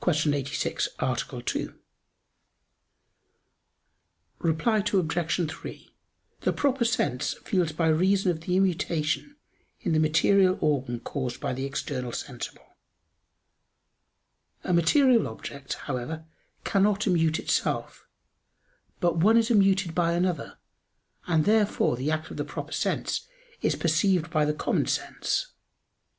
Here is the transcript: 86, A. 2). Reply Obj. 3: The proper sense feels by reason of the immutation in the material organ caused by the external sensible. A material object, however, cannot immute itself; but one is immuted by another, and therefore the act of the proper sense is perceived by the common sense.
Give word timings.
86, 0.03 0.89
A. 0.97 1.15
2). 1.15 1.75
Reply 4.39 4.77
Obj. 4.91 5.47
3: 5.51 5.95
The 6.39 6.51
proper 6.51 6.83
sense 6.85 7.33
feels 7.43 7.71
by 7.71 7.85
reason 7.87 8.31
of 8.31 8.41
the 8.41 8.57
immutation 8.57 9.35
in 9.81 9.91
the 9.91 9.99
material 9.99 10.57
organ 10.59 11.01
caused 11.01 11.39
by 11.39 11.53
the 11.53 11.65
external 11.65 12.11
sensible. 12.13 12.65
A 14.63 14.73
material 14.73 15.27
object, 15.27 15.75
however, 15.85 16.25
cannot 16.63 17.05
immute 17.05 17.37
itself; 17.37 18.07
but 18.99 19.17
one 19.17 19.37
is 19.37 19.51
immuted 19.51 19.93
by 19.93 20.13
another, 20.13 20.57
and 21.27 21.45
therefore 21.45 21.95
the 21.95 22.09
act 22.09 22.31
of 22.31 22.37
the 22.37 22.43
proper 22.43 22.71
sense 22.71 23.27
is 23.61 23.75
perceived 23.75 24.31
by 24.31 24.45
the 24.45 24.53
common 24.55 24.87
sense. 24.87 25.51